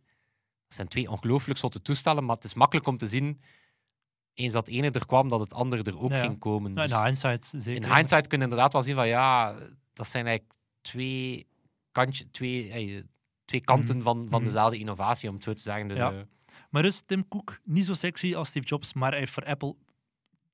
[0.67, 3.41] dat zijn twee ongelooflijk zotte toestellen, maar het is makkelijk om te zien,
[4.35, 6.75] eens dat ene er kwam, dat het andere er ook Ja, ging komen.
[6.75, 7.83] Ja, Dus in hindsight zeker.
[7.83, 9.59] in hindsight kun je inderdaad wel zien van, ja,
[9.93, 11.47] dat zijn eigenlijk twee,
[11.93, 13.05] kantje, twee,
[13.45, 14.45] twee kanten van, van Mhm.
[14.45, 15.89] dezelfde innovatie, om het zo te zeggen.
[15.89, 16.13] Dus, Ja.
[16.13, 16.21] eh,
[16.71, 19.77] Maar is Tim Cook niet zo sexy als Steve Jobs, maar hij heeft voor Apple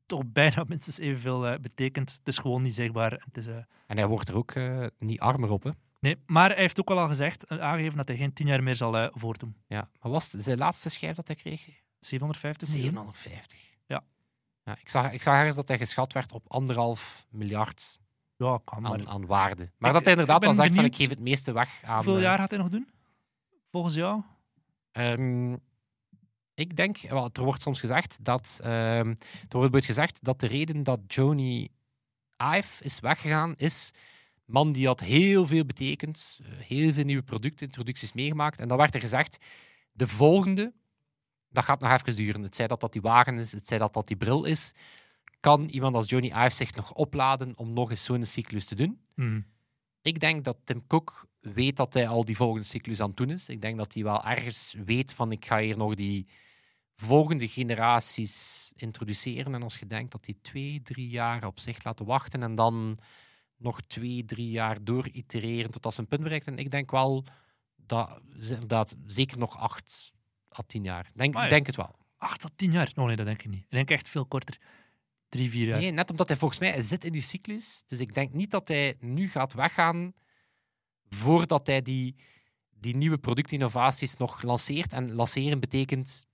[0.07, 2.12] toch bijna minstens evenveel eh, betekend.
[2.12, 3.12] Het is gewoon niet zichtbaar.
[3.25, 4.55] Het is, eh, en hij wordt er ook
[4.99, 5.70] niet armer op, hè.
[6.00, 8.76] Nee, maar hij heeft ook al gezegd, eh, aangegeven dat hij geen tien jaar meer
[8.76, 9.56] zal eh, voordoen.
[9.66, 9.90] Ja.
[10.00, 11.68] Wat was het- zijn laatste schijf dat hij kreeg?
[12.00, 12.84] 750 miljoen.
[12.86, 13.76] 750.
[13.86, 14.04] Ja.
[14.64, 17.98] ja ik, zag, ik zag ergens dat hij geschat werd op anderhalf miljard
[18.36, 18.92] Ja, kan maar.
[18.92, 19.70] aan, aan waarde.
[19.78, 21.94] Maar Ik- dat hij inderdaad wel zegt van ik geef het meeste weg aan...
[21.94, 22.88] Hoeveel eh, jaar gaat hij nog doen?
[23.70, 24.22] Volgens jou?
[24.92, 25.52] ehm,
[26.54, 28.60] ik denk, wel, er wordt soms gezegd dat...
[28.62, 29.14] ehm,
[29.48, 31.68] er wordt gezegd dat de reden dat Joni
[32.54, 33.92] Ive is weggegaan is...
[34.50, 38.58] Man die had heel veel betekend, eh, heel veel nieuwe productintroducties meegemaakt.
[38.58, 39.38] En dan werd er gezegd,
[39.92, 40.72] de volgende,
[41.48, 42.42] dat gaat nog even duren.
[42.42, 44.72] Het zij dat dat die wagen is, het zij dat dat die bril is.
[45.40, 49.00] Kan iemand als Johnny Ive zich nog opladen om nog eens zo'n cyclus te doen?
[49.14, 49.40] Hm.
[50.02, 53.30] Ik denk dat Tim Cook weet dat hij al die volgende cyclus aan het doen
[53.30, 53.48] is.
[53.48, 56.26] Ik denk dat hij wel ergens weet van ik ga hier nog die
[56.94, 59.54] volgende generaties introduceren.
[59.54, 62.98] En als je denkt dat die twee, drie jaar op zich laten wachten en dan
[63.61, 66.46] nog twee, drie jaar door itereren tot als een punt bereikt.
[66.46, 67.25] En ik denk wel
[67.77, 70.12] dat ze inderdaad zeker nog acht
[70.59, 71.11] à tien jaar.
[71.14, 71.49] Denk, Ah, ja.
[71.49, 71.94] denk het wel.
[72.16, 72.92] Acht tot tien jaar?
[72.94, 73.62] Oh nee, dat denk ik niet.
[73.62, 74.57] Ik denk echt veel korter.
[75.29, 75.81] Drie, vier jaar.
[75.81, 77.83] Nee, net omdat hij volgens mij hij zit in die cyclus.
[77.87, 80.12] Dus ik denk niet dat hij nu gaat weggaan
[81.09, 82.16] voordat hij die,
[82.70, 84.92] die nieuwe productinnovaties nog lanceert.
[84.92, 86.27] En lanceren betekent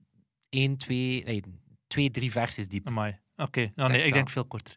[0.48, 1.42] één, twee, nee,
[1.86, 2.86] twee drie versies diep.
[2.86, 3.18] Amai.
[3.36, 4.76] Oké, nou, nee, ik denk veel korter.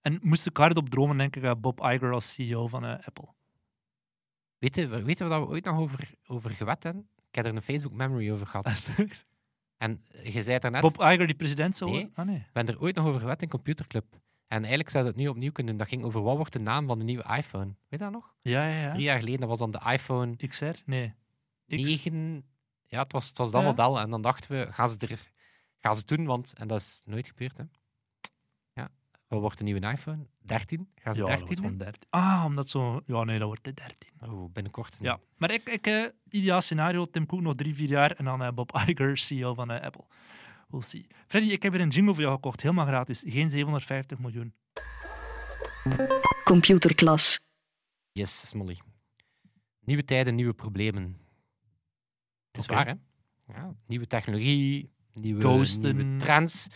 [0.00, 3.06] En moest ik hard op dromen, denk ik aan Bob Iger als CEO van eh,
[3.06, 3.28] Apple.
[4.58, 7.08] Weten we, weten we dat we ooit nog over, over gewet hebben?
[7.28, 8.88] Ik heb er een Facebook memory over gehad.
[9.76, 12.10] En je zei daarnet, Bob Iger, die president zou Nee.
[12.14, 12.38] Ah, nee.
[12.38, 14.04] we hebben er ooit nog over gewet in Computerclub.
[14.46, 15.82] En eigenlijk zou je het nu opnieuw kunnen doen.
[15.82, 17.64] Dat ging over wat wordt de naam van de nieuwe iPhone.
[17.64, 18.34] Weet je dat nog?
[18.40, 18.90] Ja, ja, ja.
[18.92, 20.64] Drie jaar geleden, dat was dan de iPhone XR?
[20.84, 21.14] Nee.
[21.66, 21.82] X.
[22.04, 22.44] 9.
[22.86, 23.66] Ja, het was, het was dat Ja.
[23.66, 24.00] model.
[24.00, 25.30] En dan dachten we, gaan ze, er,
[25.78, 26.26] gaan ze het doen?
[26.26, 27.58] Want, en dat is nooit gebeurd.
[27.58, 27.64] Hè.
[29.30, 30.26] Wat wordt de nieuwe iPhone?
[30.38, 30.88] 13?
[30.94, 31.78] Gaan ze Ja, dat wordt 13 gewoon doen?
[31.86, 32.10] 13.
[32.10, 33.00] Ah, omdat zo...
[33.06, 34.10] Ja, nee, dat wordt de 13.
[34.20, 34.98] Oh, binnenkort.
[34.98, 38.24] een- Ja, maar ik, ik eh, ideaal scenario, Tim Cook nog drie, vier jaar en
[38.24, 40.04] dan eh, Bob Iger, CEO van eh, Apple.
[40.68, 41.06] We'll see.
[41.26, 43.22] Freddy, ik heb weer een jingle voor jou gekocht, helemaal gratis.
[43.26, 44.54] Geen 750 miljoen.
[46.44, 47.40] Computerklas.
[48.12, 48.78] Yes, Smolly.
[49.80, 51.16] Nieuwe tijden, nieuwe problemen.
[52.50, 52.92] Het is waar, hè?
[53.54, 55.96] Ja, nieuwe technologie, nieuwe, Ghosten.
[55.96, 56.68] nieuwe trends.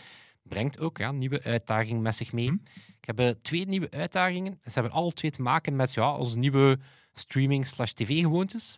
[0.47, 2.47] Brengt ook ja, nieuwe uitdagingen met zich mee.
[2.47, 2.57] Hm.
[2.99, 4.59] Ik heb eh, twee nieuwe uitdagingen.
[4.63, 6.79] Ze hebben alle twee te maken met ja, onze nieuwe
[7.13, 8.77] streaming slash tv-gewoontes.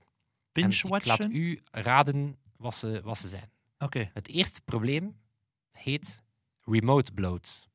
[0.51, 1.35] En Ik laat Binge-watchen?
[1.35, 3.49] u raden wat ze, wat ze zijn.
[3.79, 4.09] Oké.
[4.13, 5.15] Het eerste probleem
[5.71, 6.23] heet
[6.61, 7.67] remote bloat.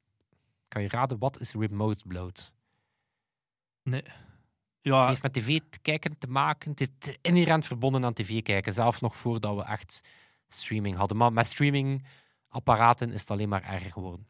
[0.68, 2.54] Kan je raden, wat is remote bloat?
[3.82, 4.10] Het
[4.80, 6.70] Ja, heeft met tv te kijken te maken.
[6.70, 10.00] Het is inherent verbonden aan tv kijken, zelfs nog voordat we echt
[10.48, 11.16] streaming hadden.
[11.16, 11.46] Maar met
[12.52, 14.26] streamingapparaten is het alleen maar erger geworden.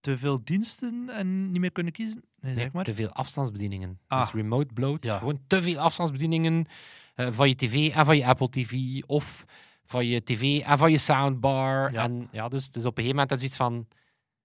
[0.00, 2.24] te veel diensten en niet meer kunnen kiezen?
[2.40, 2.84] Nee, zeg maar.
[2.84, 3.98] Te veel afstandsbedieningen.
[4.06, 4.20] Ah.
[4.20, 5.04] Dus remote bloat.
[5.04, 5.18] Ja.
[5.18, 6.66] Gewoon te veel afstandsbedieningen
[7.14, 8.72] eh, van je tv en van je Apple TV.
[9.06, 9.44] Of
[9.84, 11.92] van je tv en van je soundbar.
[11.92, 12.02] Ja.
[12.02, 13.98] En ja, dus, dus op een gegeven moment is het zoiets van...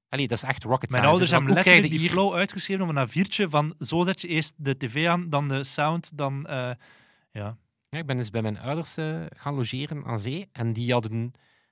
[0.09, 1.07] Allee, dat is echt rocket Mijn science.
[1.07, 4.27] ouders Dus hebben letterlijk die hier- flow uitgeschreven op een A4'tje van zo zet je
[4.27, 6.47] eerst de tv aan, dan de sound, dan...
[6.47, 6.71] eh,
[7.31, 7.57] ja.
[7.89, 10.49] Ja, ik ben eens bij mijn ouders eh, gaan logeren aan zee.
[10.51, 11.31] En die hadden...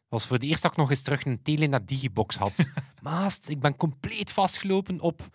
[0.09, 2.69] was voor de eerste dat ik nog eens terug een Telenet Digibox had.
[3.01, 5.29] Maast, ik ben compleet vastgelopen op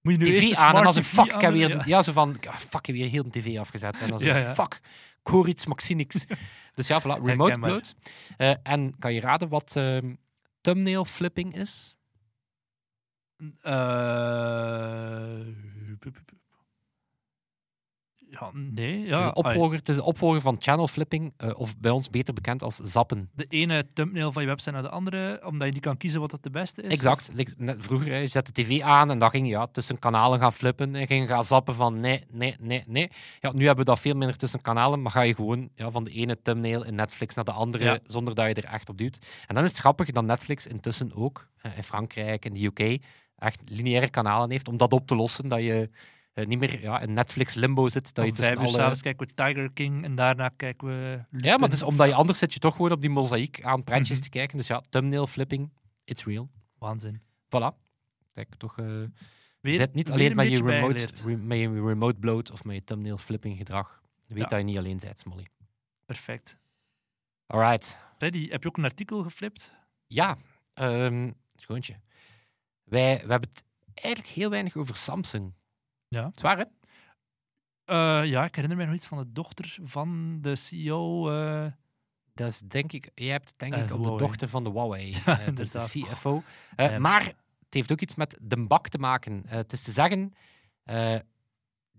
[0.00, 0.76] Moet je nu tv aan.
[0.76, 1.68] En als een fuck, ik heb weer...
[1.68, 1.82] Ja.
[1.86, 2.02] Ja.
[2.02, 2.36] zo van...
[2.48, 4.00] ah, fuck, ik heb weer heel de tv afgezet.
[4.00, 4.54] En dan zo, Ja, ja.
[4.54, 4.80] fuck,
[5.20, 6.26] ik hoor iets, maar niks.
[6.74, 7.94] dus ja, voilà, remote bloat.
[8.36, 10.14] Eh, en kan je raden wat ehm,
[10.60, 11.94] thumbnail flipping is?
[13.62, 15.40] Eh,
[18.30, 18.92] ja, nee.
[18.98, 21.90] het, is Ja, een opvolger, het is een opvolger van channel flipping, eh, of bij
[21.90, 23.30] ons beter bekend als zappen.
[23.34, 26.30] de ene thumbnail van je website naar de andere, omdat je niet kan kiezen wat
[26.32, 26.92] het de beste is.
[26.92, 27.30] Exact.
[27.58, 30.52] Net vroeger, je zet de tv aan en dan ging je ja, tussen kanalen gaan
[30.52, 33.10] flippen en ging je gaan zappen van nee, nee, nee, nee.
[33.40, 36.04] Ja, nu hebben we dat veel minder tussen kanalen, maar ga je gewoon ja, van
[36.04, 37.98] de ene thumbnail in Netflix naar de andere, Ja.
[38.04, 39.18] zonder dat je er echt op duwt.
[39.46, 43.02] En dan is het grappig dat Netflix intussen ook eh, in Frankrijk en de UK
[43.38, 45.90] echt lineaire kanalen heeft om dat op te lossen, dat je
[46.32, 48.14] eh, niet meer ja, in Netflix limbo zit.
[48.14, 48.74] Dat je tussen vijf uur alle...
[48.76, 51.24] s'avonds kijken we Tiger King en daarna kijken we...
[51.30, 53.84] Ja, maar het is omdat je anders zit je toch gewoon op die mozaïek aan
[53.84, 54.24] prentjes Mhm.
[54.26, 54.56] te kijken.
[54.56, 55.70] Dus ja, thumbnail flipping,
[56.04, 56.50] it's real.
[56.78, 57.20] Waanzin.
[57.46, 57.76] Voilà.
[58.34, 58.78] Kijk, toch...
[58.78, 58.84] eh,
[59.60, 62.64] Weer, je zit niet alleen een met je, remote, re- met je remote bloat of
[62.64, 64.02] met je thumbnail flipping gedrag.
[64.26, 64.46] Weet Ja.
[64.46, 65.46] dat je niet alleen bent, Smolly.
[66.06, 66.56] Perfect.
[67.46, 67.98] Alright.
[68.16, 69.72] Freddy, heb je ook een artikel geflipt?
[70.06, 70.36] Ja,
[70.74, 71.94] ehm schoontje.
[72.84, 73.64] Wij, we hebben het
[73.94, 75.52] eigenlijk heel weinig over Samsung.
[76.10, 76.30] Ja.
[76.34, 76.64] Zwaar, hè?
[77.84, 81.30] Eh, ja, ik herinner me nog iets van de dochter van de CEO.
[81.30, 81.72] eh,
[82.34, 83.10] Dat is denk ik...
[83.14, 85.10] Jij hebt denk Eh, ik op de dochter van de Huawei.
[85.26, 85.92] Ja, dat is inderdaad.
[85.92, 86.42] de CFO.
[86.76, 86.98] Ja.
[86.98, 89.42] Maar het heeft ook iets met de bak te maken.
[89.46, 90.34] Het is te zeggen...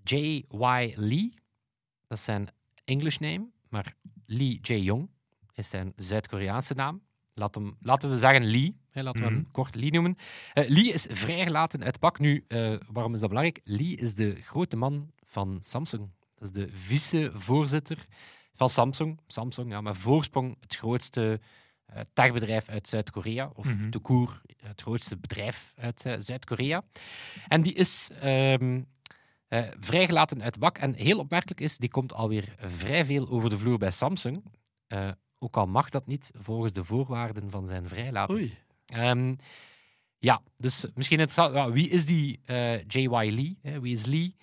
[0.04, 0.94] J.Y.
[0.96, 1.34] Lee,
[2.08, 2.48] dat is zijn
[2.84, 3.94] English name, maar
[4.26, 5.10] Lee Jae-yong
[5.54, 7.02] is zijn Zuid-Koreaanse naam.
[7.34, 9.52] Laat hem, laten we zeggen Lee, hè, laten we hem Mhm.
[9.52, 10.16] kort Lee noemen.
[10.54, 12.20] Eh, Lee is vrijgelaten uit bak.
[12.20, 13.62] Nu, eh, waarom is dat belangrijk?
[13.64, 16.10] Lee is de grote man van Samsung.
[16.36, 18.06] Dat is de vicevoorzitter
[18.54, 19.20] van Samsung.
[19.28, 21.40] Samsung, ja, met voorsprong het grootste
[21.86, 23.90] eh, techbedrijf uit Zuid-Korea, of Mhm.
[23.90, 26.84] de koer, het grootste bedrijf uit Zuid-Korea.
[27.48, 28.54] En die is eh,
[29.80, 30.78] vrijgelaten uit bak.
[30.78, 34.44] En heel opmerkelijk is, die komt alweer vrij veel over de vloer bij Samsung.
[35.40, 38.40] Ook al mag dat niet volgens de voorwaarden van zijn vrijlating.
[38.40, 38.58] Oei.
[38.92, 39.36] Ehm,
[40.18, 41.56] ja, dus misschien interessant.
[41.56, 43.32] Ja, wie is die eh, J.Y.
[43.32, 43.58] Lee?
[43.62, 43.80] Hè?
[43.80, 44.36] Wie is Lee?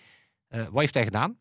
[0.48, 1.36] Eh, wat heeft hij gedaan?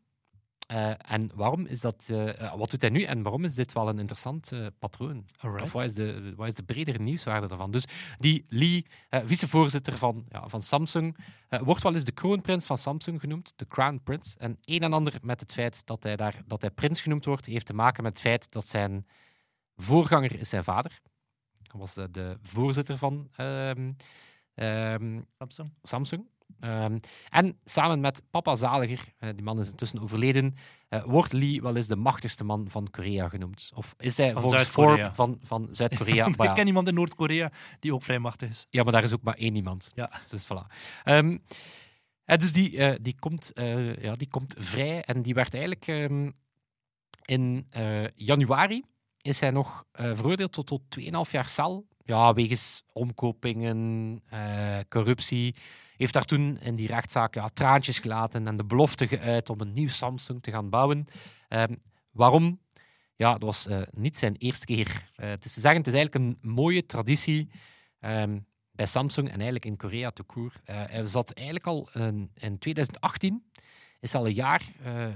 [0.68, 2.12] Eh, en waarom is dat,
[2.56, 5.26] wat doet hij nu en waarom is dit wel een interessant patroon?
[5.40, 5.66] Alright.
[5.66, 7.72] Of wat is, de, wat is de bredere nieuwswaarde daarvan?
[7.72, 7.86] Dus
[8.20, 11.18] die Lee, vicevoorzitter van, ja, van Samsung,
[11.50, 14.40] wordt wel eens de kroonprins van Samsung genoemd, de Crown Prince.
[14.40, 17.46] En een en ander met het feit dat hij, daar, dat hij prins genoemd wordt,
[17.46, 19.08] heeft te maken met het feit dat zijn
[19.76, 21.02] voorganger is zijn vader.
[21.78, 23.92] Was eh, de voorzitter van ehm,
[24.54, 25.74] ehm, Samsung.
[25.82, 26.26] Samsung.
[26.60, 26.98] Ehm,
[27.30, 30.56] en samen met papa Zaliger, eh, die man is intussen overleden,
[30.90, 33.72] eh, wordt Lee wel eens de machtigste man van Korea genoemd.
[33.76, 34.68] Of is hij Van volgens.
[34.68, 36.26] Forbes van, van Zuid-Korea?
[36.38, 38.68] Ik ken iemand in Noord-Korea die ook vrij machtig is.
[38.70, 39.92] ja, maar daar is ook maar één iemand.
[39.96, 40.06] Ja.
[40.06, 40.76] Dus, dus voilà.
[41.04, 41.42] En
[42.40, 43.52] dus die, die, komt,
[44.00, 45.88] ja, die komt vrij en die werd eigenlijk
[47.26, 47.68] in
[48.16, 48.84] januari
[49.28, 51.88] is hij nog eh, veroordeeld tot, tot 2,5 jaar cel.
[52.04, 55.56] Ja, wegens omkopingen, eh, corruptie.
[55.98, 59.72] Heeft daar toen in die rechtszaak ja, traantjes gelaten en de belofte geuit om een
[59.72, 61.06] nieuw Samsung te gaan bouwen.
[61.48, 61.76] Ehm,
[62.12, 62.60] waarom?
[63.16, 65.12] Ja, dat was eh, niet zijn eerste keer.
[65.16, 67.50] Het is te zeggen, het is eigenlijk een mooie traditie.
[68.00, 68.40] ehm,
[68.72, 70.54] bij Samsung en eigenlijk in Korea te koer.
[70.64, 73.44] Hij zat eigenlijk al in, in 2018,
[74.00, 74.64] is al een jaar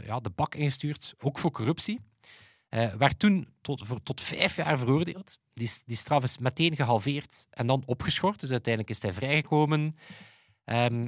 [0.04, 2.00] ja, de bak ingestuurd, ook voor corruptie.
[2.72, 5.40] Eh werd toen tot, voor, tot vijf jaar veroordeeld.
[5.54, 8.40] Die, die straf is meteen gehalveerd en dan opgeschort.
[8.40, 9.96] Dus uiteindelijk is hij vrijgekomen.
[10.64, 11.08] Ehm,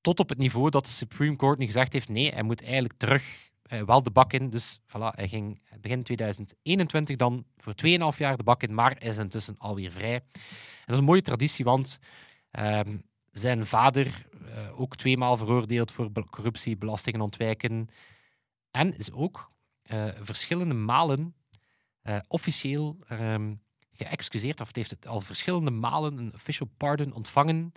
[0.00, 2.94] tot op het niveau dat de Supreme Court nu gezegd heeft: nee, hij moet eigenlijk
[2.96, 4.50] terug eh, wel de bak in.
[4.50, 9.18] Dus voilà, hij ging begin 2021 dan voor 2,5 jaar de bak in, maar is
[9.18, 10.14] intussen alweer vrij.
[10.14, 10.22] En
[10.84, 11.98] dat is een mooie traditie, want
[12.50, 12.96] ehm,
[13.30, 17.88] zijn vader eh, ook tweemaal veroordeeld voor corruptie, belastingen ontwijken.
[18.70, 19.51] En is ook
[19.82, 21.34] eh, verschillende malen
[22.02, 23.54] eh, officieel ehm,
[23.92, 27.72] geëxcuseerd, of het heeft het al verschillende malen een official pardon ontvangen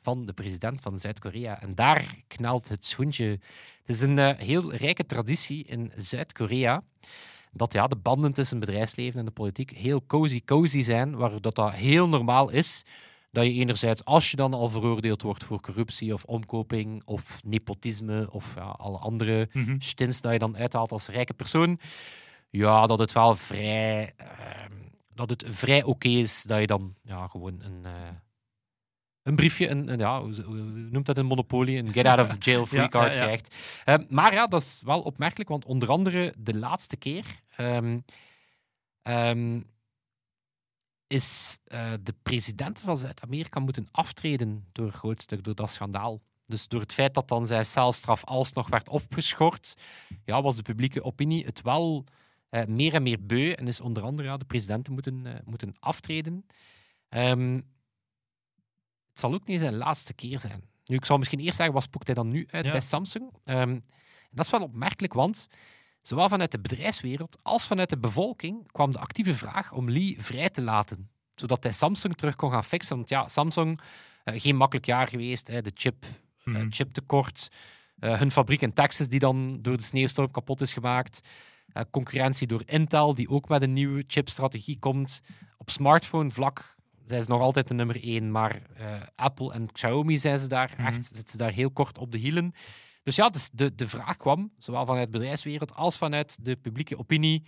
[0.00, 1.60] van de president van Zuid-Korea.
[1.60, 3.26] En daar knalt het schoentje.
[3.84, 6.82] Het is een eh, heel rijke traditie in Zuid-Korea
[7.52, 11.54] dat ja, de banden tussen het bedrijfsleven en de politiek heel cozy-cozy zijn, waar dat,
[11.54, 12.84] dat heel normaal is
[13.36, 18.28] dat je enerzijds, als je dan al veroordeeld wordt voor corruptie of omkoping of nepotisme
[18.30, 19.76] of ja, alle andere Mhm.
[19.78, 21.78] stins dat je dan uithaalt als rijke persoon,
[22.50, 24.72] ja, dat het wel vrij, ehm,
[25.14, 27.92] dat het vrij oké is dat je dan ja, gewoon een, eh,
[29.22, 30.54] een briefje, een, een- ja, hoe,
[30.90, 33.54] noemt dat een monopolie, een get out of jail free Ja, card ja, krijgt.
[33.84, 37.24] Ehm, maar ja, dat is wel opmerkelijk, want onder andere de laatste keer
[37.56, 37.98] ehm,
[41.06, 46.20] is eh, de president van Zuid-Amerika moeten aftreden door een groot stuk door dat schandaal.
[46.46, 49.74] Dus door het feit dat dan zijn celstraf alsnog werd opgeschort,
[50.24, 52.04] ja, was de publieke opinie het wel
[52.48, 55.74] eh, meer en meer beu en is onder andere ja, de presidenten moeten, eh, moeten
[55.80, 56.46] aftreden.
[57.08, 57.54] Ehm,
[59.10, 60.64] het zal ook niet zijn laatste keer zijn.
[60.84, 62.70] Nu, ik zal misschien eerst zeggen, wat spoekt hij dan nu uit Ja.
[62.70, 63.32] bij Samsung?
[63.44, 63.82] Ehm, en
[64.30, 65.48] dat is wel opmerkelijk, want
[66.06, 70.50] zowel vanuit de bedrijfswereld als vanuit de bevolking kwam de actieve vraag om Lee vrij
[70.50, 72.96] te laten, zodat hij Samsung terug kon gaan fixen.
[72.96, 73.80] Want ja, Samsung,
[74.24, 76.70] eh, geen makkelijk jaar geweest, hè, de chip, eh, Mhm.
[76.70, 77.48] chiptekort,
[77.98, 81.20] eh, hun fabriek in Texas die dan door de sneeuwstorm kapot is gemaakt,
[81.90, 85.20] concurrentie door Intel die ook met een nieuwe chipstrategie komt.
[85.56, 88.62] Op smartphone vlak zijn ze nog altijd de nummer één, maar
[89.14, 90.86] Apple en Xiaomi zijn ze daar Mhm.
[90.86, 92.54] echt, zitten ze daar heel kort op de hielen.
[93.06, 96.98] Dus ja, dus de, de vraag kwam, zowel vanuit de bedrijfswereld als vanuit de publieke
[96.98, 97.42] opinie.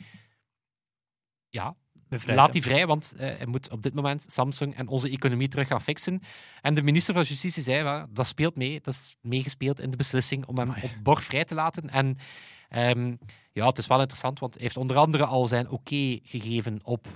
[1.49, 1.77] Ja,
[2.09, 5.49] Bevrijd laat die vrij, want eh, hij moet op dit moment Samsung en onze economie
[5.49, 6.21] terug gaan fixen.
[6.61, 9.97] En de minister van Justitie zei, "Wel, dat speelt mee, dat is meegespeeld in de
[9.97, 11.91] beslissing om hem op borg vrij te laten.
[11.91, 12.19] En
[12.69, 13.15] ehm,
[13.53, 17.07] ja, het is wel interessant, want hij heeft onder andere al zijn oké gegeven op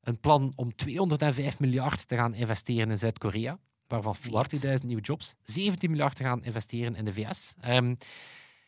[0.00, 3.58] een plan om 205 miljard te gaan investeren in Zuid-Korea,
[4.02, 4.46] waarvan
[4.80, 7.54] 40.000 nieuwe jobs, 17 miljard te gaan investeren in de VS.
[7.60, 7.94] Ehm,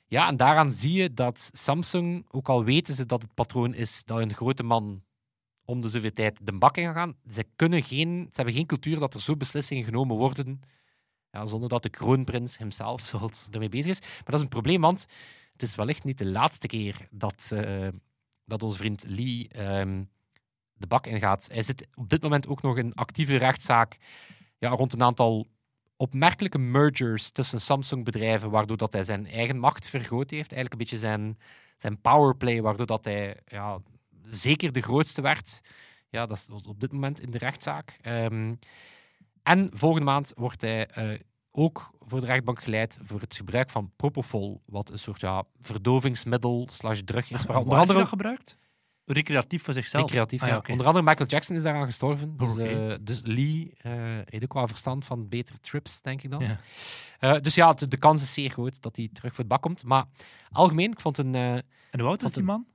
[0.06, 4.02] ja, en daaraan zie je dat Samsung, ook al weten ze dat het patroon is
[4.04, 5.02] dat een grote man
[5.64, 8.98] om de zoveel tijd de bak in gaan, ze, kunnen geen, ze hebben geen cultuur
[8.98, 10.60] dat er zo beslissingen genomen worden
[11.36, 13.14] ja, zonder dat de kroonprins hemzelf
[13.50, 14.00] ermee bezig is.
[14.00, 15.06] Maar dat is een probleem, want
[15.52, 17.88] het is wellicht niet de laatste keer dat, eh,
[18.44, 20.04] dat onze vriend Lee ehm,
[20.72, 21.48] de bak ingaat.
[21.52, 23.96] Hij zit op dit moment ook nog in actieve rechtszaak
[24.58, 25.46] ja, rond een aantal
[25.96, 30.52] opmerkelijke mergers tussen Samsung-bedrijven, waardoor dat hij zijn eigen macht vergroot heeft.
[30.52, 31.38] Eigenlijk een beetje zijn,
[31.76, 33.78] zijn powerplay, waardoor dat hij ja,
[34.22, 35.60] zeker de grootste werd.
[36.08, 37.98] Ja, dat is op dit moment in de rechtszaak.
[38.00, 38.54] Ehm,
[39.42, 43.92] en volgende maand wordt hij eh, ook voor de rechtbank geleid voor het gebruik van
[43.96, 47.44] propofol, wat een soort ja, verdovingsmiddel slash drug is.
[47.44, 48.56] Waar onder andere gebruikt?
[49.06, 50.04] Recreatief voor zichzelf?
[50.04, 50.62] recreatief, Ah, ja.
[50.68, 52.36] Onder andere Michael Jackson is daaraan gestorven.
[52.36, 52.62] Dus, Oké.
[52.90, 53.92] eh, dus Lee eh,
[54.24, 56.40] heeft ook wel verstand van betere trips, denk ik dan.
[56.40, 56.58] Ja.
[57.18, 59.62] Eh, dus ja, de, de kans is zeer groot dat hij terug voor het bak
[59.62, 59.84] komt.
[59.84, 60.04] Maar
[60.50, 61.64] algemeen, ik vond een En
[61.98, 62.66] hoe oud is die een- man?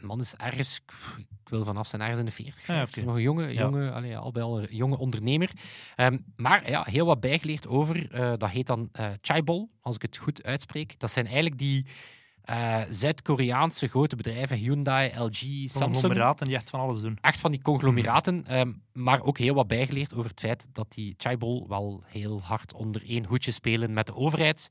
[0.00, 0.80] man is ergens,
[1.18, 2.62] ik wil vanaf zijn ergens in de 40.
[2.68, 3.60] Ah, ja, Het is nog een jonge, Ja.
[3.60, 5.50] jonge allee, al bij al een jonge ondernemer.
[5.96, 10.16] Ehm, maar ja, heel wat bijgeleerd over, dat heet dan eh Chaibol, als ik het
[10.16, 10.98] goed uitspreek.
[10.98, 11.86] Dat zijn eigenlijk die
[12.44, 15.92] eh, Zuid-Koreaanse grote bedrijven, Hyundai, LG, Samsung.
[15.92, 17.18] Conglomeraten die echt van alles doen.
[17.20, 21.14] Echt van die conglomeraten, ehm, maar ook heel wat bijgeleerd over het feit dat die
[21.16, 24.68] Chaibol wel heel hard onder één hoedje spelen met de overheid.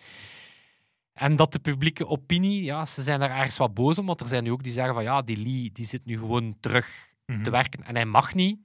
[1.13, 4.27] En dat de publieke opinie, ja, ze zijn daar ergens wat boos om, want er
[4.27, 7.43] zijn nu ook die zeggen van ja, die Lee die zit nu gewoon terug Mhm.
[7.43, 8.59] te werken en hij mag niet.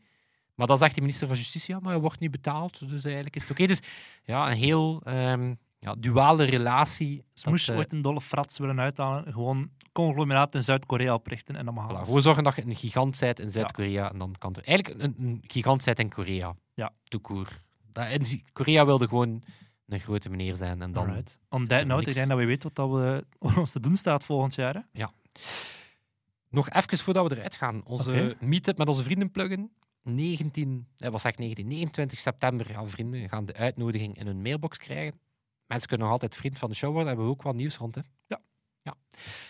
[0.55, 3.37] Maar dan zegt de minister van Justitie, ja, maar hij wordt niet betaald, dus eigenlijk
[3.37, 3.67] is het oké.
[3.67, 3.81] Dus
[4.25, 7.25] ja, een heel ehm, ja, duale relatie.
[7.33, 9.33] Ze moest dat, eh, ooit een dolle frats willen uithalen.
[9.33, 13.21] Gewoon conglomeraat in Zuid-Korea oprichten en dan mag Voilà, gewoon zorgen dat je een gigant
[13.21, 14.65] bent in Zuid-Korea en dan kan het.
[14.65, 16.55] Eigenlijk een, een gigant bent in Korea.
[16.75, 16.93] Ja.
[18.21, 19.43] Zie- Korea wilde gewoon
[19.87, 21.07] een grote meneer zijn en dan.
[21.09, 21.39] Alright.
[21.49, 22.17] On that er note, ik niks.
[22.19, 24.75] denk dat we weten wat, dat we, wat ons te doen staat volgend jaar.
[24.75, 24.81] Hè?
[26.51, 27.85] Nog even voordat we eruit gaan.
[27.85, 28.45] Onze Oké.
[28.45, 29.71] meetup met onze vrienden pluggen.
[30.03, 35.19] 19, eh, ik, 19, 29 september gaan vrienden gaan de uitnodiging in hun mailbox krijgen.
[35.69, 37.07] Mensen kunnen nog altijd vriend van de show worden.
[37.07, 37.95] Daar hebben we ook wat nieuws rond.
[37.95, 38.01] Hè?
[38.27, 38.41] Ja.
[38.83, 38.95] ja.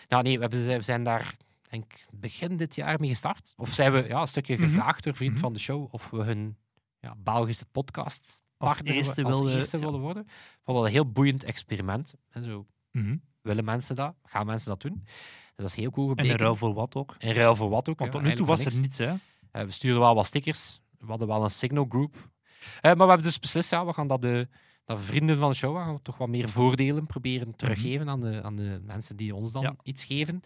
[0.09, 1.37] Nou, nee, we, hebben, we zijn daar
[1.71, 3.53] denk begin dit jaar mee gestart.
[3.57, 4.63] Of zijn we ja, een stukje Mhm.
[4.63, 5.41] gevraagd door vriend Mhm.
[5.41, 6.57] van de show of we hun
[7.01, 9.85] ja, Belgische podcast Als eerste als wilde- eerste ja.
[9.85, 10.23] willen worden.
[10.23, 12.15] Ik vond dat een heel boeiend experiment.
[12.31, 13.17] En zo Mhm.
[13.43, 15.01] willen mensen dat, gaan mensen dat doen.
[15.05, 15.11] Dus
[15.57, 16.37] dat is heel cool En gebleken.
[16.39, 17.15] in ruil voor wat ook.
[17.19, 17.99] In ruil voor wat ook.
[17.99, 19.15] Want tot nu toe was er niets, hè?
[19.51, 20.81] eh, we stuurden wel wat stickers.
[20.99, 22.15] We hadden wel een signal group.
[22.15, 24.49] Eh, maar we hebben dus beslist, ja, we gaan dat de,
[24.89, 28.43] dat vrienden van de show we gaan toch wat meer voordelen proberen teruggeven aan, de,
[28.43, 29.77] aan de mensen die ons dan Ja.
[29.83, 30.41] iets geven.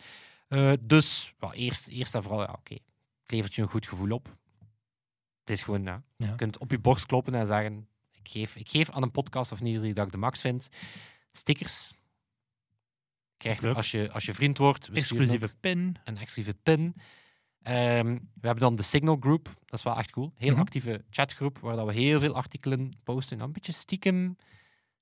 [0.48, 2.74] Eh, dus ja, eerst, eerst en vooral, ja, oké,
[3.22, 4.36] het levert je een goed gevoel op.
[5.40, 6.26] Het is gewoon, ja, Ja.
[6.26, 9.52] je kunt op je borst kloppen en zeggen, ik geef, ik geef aan een podcast
[9.52, 10.68] of niet dat ik de max vind,
[11.30, 11.92] stickers.
[13.36, 13.76] Krijgt Leuk.
[13.76, 14.88] als je, als je vriend wordt.
[14.88, 15.96] Exclusieve pin.
[16.04, 16.94] een exclusieve pin.
[17.62, 19.44] Ehm, we hebben dan de Signal Group.
[19.44, 20.32] Dat is wel echt cool.
[20.36, 20.60] Heel Mhm.
[20.60, 23.40] actieve chatgroep waar dat we heel veel artikelen posten.
[23.40, 24.36] Een beetje stiekem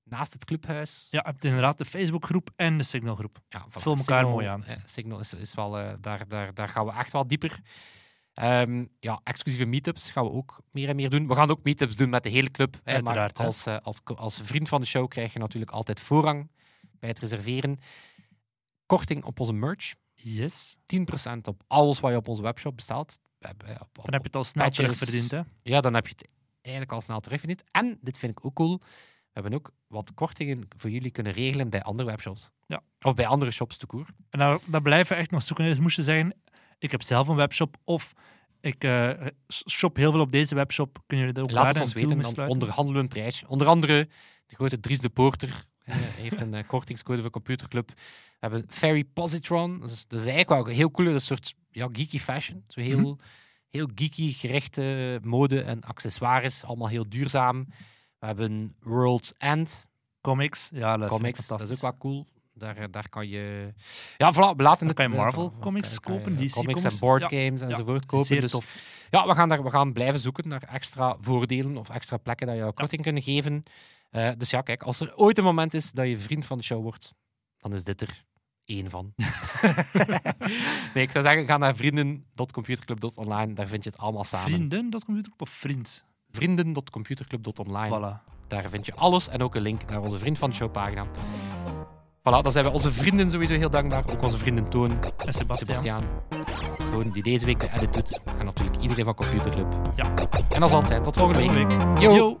[0.03, 1.07] naast het clubhuis.
[1.11, 3.39] Ja, je hebt inderdaad de Facebookgroep en de Signalgroep.
[3.49, 3.65] Ja,
[3.99, 4.63] elkaar mooi aan.
[4.63, 7.59] eh, Signal is, is wel, eh, daar, daar, daar gaan we echt wel dieper.
[8.33, 11.27] Ehm, ja, exclusieve meetups gaan we ook meer en meer doen.
[11.27, 12.79] We gaan ook meetups doen met de hele club.
[12.83, 16.49] Uiteraard, maar als, eh, als, als vriend van de show krijg je natuurlijk altijd voorrang
[16.99, 17.79] bij het reserveren.
[18.85, 19.93] Korting op onze merch.
[20.23, 20.75] Yes.
[20.85, 23.19] 10% op alles wat je op onze webshop bestelt.
[23.39, 24.85] Op- op- Dan heb je het al snel Patches.
[24.85, 25.41] terugverdiend, hè?
[25.63, 27.63] Ja, dan heb je het eigenlijk al snel terugverdiend.
[27.71, 31.69] En, dit vind ik ook cool, we hebben ook wat kortingen voor jullie kunnen regelen
[31.69, 32.49] bij andere webshops.
[32.67, 32.81] Ja.
[33.01, 34.07] Of bij andere shops te koer.
[34.29, 35.65] En daar, daar blijven we echt nog zoeken.
[35.65, 36.35] Dus moest je zeggen,
[36.79, 38.13] ik heb zelf een webshop of
[38.61, 39.09] ik eh,
[39.69, 42.47] shop heel veel op deze webshop, kunnen jullie er ook Laat het ons weten, dan
[42.47, 43.47] onderhandelen we een prijsje.
[43.47, 44.09] Onder andere
[44.45, 47.87] de grote Dries de Poorter heeft een eh, kortingscode voor Computerclub.
[47.89, 47.95] We
[48.39, 49.79] hebben Ferry Positron.
[49.79, 51.07] Dat is, dat is eigenlijk wel heel cool.
[51.07, 52.63] Dat is een soort ja, geeky fashion.
[52.67, 53.13] Zo heel, Mhm.
[53.69, 56.63] heel geeky gerichte mode en accessoires.
[56.63, 57.65] Allemaal heel duurzaam.
[58.19, 59.89] We hebben World's End.
[60.21, 62.27] Comics, ja, dat comics, dat is ook wel cool.
[62.53, 63.73] Daar, eh, daar kan je...
[64.17, 64.95] Ja, voilà, we laten het...
[64.95, 68.07] kan je eh, Marvel comics kan kopen, DC comics en board Ja, games enzovoort Ja,
[68.07, 68.25] kopen.
[68.25, 68.75] Zeer Dus tof.
[69.09, 72.55] ja, we gaan, daar, we gaan blijven zoeken naar extra voordelen of extra plekken dat
[72.55, 73.63] je korting kunnen geven.
[74.11, 76.63] Eh, dus ja, kijk, als er ooit een moment is dat je vriend van de
[76.63, 77.13] show wordt,
[77.57, 78.23] dan is dit er
[78.65, 79.13] één van.
[80.93, 84.47] nee, ik zou zeggen, ga naar vrienden.computerclub.online, daar vind je het allemaal samen.
[84.47, 86.05] Vrienden, dat komt ook op vriend.
[86.29, 87.97] Vrienden.computerclub.online.
[87.97, 88.29] Voilà.
[88.47, 91.05] Daar vind je alles en ook een link naar onze Vriend van de Show pagina.
[92.21, 94.03] Voilà, dan zijn we onze vrienden sowieso heel dankbaar.
[94.11, 96.03] Ook onze vrienden Toon, En Sebastian.
[96.91, 98.19] Toon, die deze week de edit doet.
[98.39, 99.91] En natuurlijk iedereen van Computerclub.
[99.95, 100.13] Ja.
[100.49, 101.03] En dat zal het zijn.
[101.03, 101.71] Tot volgende week.
[101.71, 101.99] week.
[101.99, 102.40] Yo.